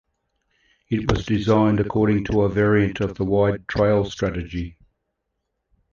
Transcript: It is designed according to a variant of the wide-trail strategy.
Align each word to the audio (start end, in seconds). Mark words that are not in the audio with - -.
It 0.89 1.11
is 1.15 1.27
designed 1.27 1.79
according 1.79 2.23
to 2.23 2.41
a 2.41 2.49
variant 2.49 3.01
of 3.01 3.13
the 3.13 3.23
wide-trail 3.23 4.05
strategy. 4.05 4.79